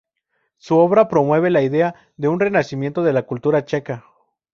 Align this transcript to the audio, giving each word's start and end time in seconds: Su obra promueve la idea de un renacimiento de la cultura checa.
Su 0.57 0.77
obra 0.79 1.07
promueve 1.09 1.51
la 1.51 1.61
idea 1.61 1.93
de 2.17 2.27
un 2.27 2.39
renacimiento 2.39 3.03
de 3.03 3.13
la 3.13 3.21
cultura 3.27 3.65
checa. 3.65 4.03